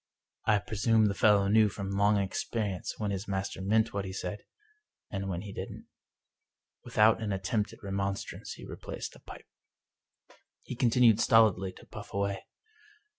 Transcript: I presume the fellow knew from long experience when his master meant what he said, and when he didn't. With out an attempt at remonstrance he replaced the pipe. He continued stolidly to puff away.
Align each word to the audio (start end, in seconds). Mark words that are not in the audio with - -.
I 0.45 0.57
presume 0.57 1.05
the 1.05 1.13
fellow 1.13 1.47
knew 1.47 1.69
from 1.69 1.91
long 1.91 2.17
experience 2.17 2.97
when 2.97 3.11
his 3.11 3.27
master 3.27 3.61
meant 3.61 3.93
what 3.93 4.03
he 4.03 4.11
said, 4.11 4.39
and 5.11 5.29
when 5.29 5.41
he 5.43 5.53
didn't. 5.53 5.85
With 6.83 6.97
out 6.97 7.21
an 7.21 7.31
attempt 7.31 7.71
at 7.71 7.83
remonstrance 7.83 8.53
he 8.53 8.65
replaced 8.65 9.13
the 9.13 9.19
pipe. 9.19 9.45
He 10.63 10.75
continued 10.75 11.19
stolidly 11.19 11.71
to 11.73 11.85
puff 11.85 12.15
away. 12.15 12.47